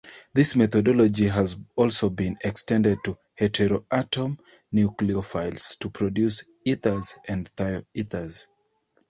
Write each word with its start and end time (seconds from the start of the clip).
This 0.33 0.55
methodology 0.55 1.27
has 1.27 1.57
also 1.75 2.09
been 2.09 2.35
extended 2.43 2.97
to 3.05 3.19
heteroatom 3.39 4.39
nucleophiles 4.73 5.77
to 5.77 5.91
produce 5.91 6.43
ethers 6.65 7.13
and 7.27 7.47
thioethers. 7.55 8.47